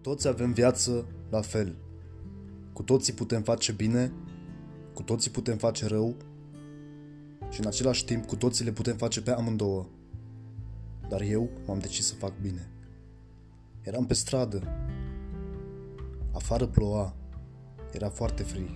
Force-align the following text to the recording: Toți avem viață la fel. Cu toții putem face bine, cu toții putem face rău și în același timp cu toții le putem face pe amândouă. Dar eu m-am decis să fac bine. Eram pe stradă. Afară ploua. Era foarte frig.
Toți 0.00 0.28
avem 0.28 0.52
viață 0.52 1.04
la 1.30 1.40
fel. 1.40 1.76
Cu 2.72 2.82
toții 2.82 3.12
putem 3.12 3.42
face 3.42 3.72
bine, 3.72 4.12
cu 4.94 5.02
toții 5.02 5.30
putem 5.30 5.56
face 5.56 5.86
rău 5.86 6.14
și 7.50 7.60
în 7.60 7.66
același 7.66 8.04
timp 8.04 8.26
cu 8.26 8.36
toții 8.36 8.64
le 8.64 8.72
putem 8.72 8.96
face 8.96 9.22
pe 9.22 9.30
amândouă. 9.30 9.86
Dar 11.08 11.20
eu 11.20 11.48
m-am 11.66 11.78
decis 11.78 12.06
să 12.06 12.14
fac 12.14 12.32
bine. 12.40 12.70
Eram 13.82 14.06
pe 14.06 14.14
stradă. 14.14 14.62
Afară 16.32 16.66
ploua. 16.66 17.14
Era 17.92 18.08
foarte 18.08 18.42
frig. 18.42 18.68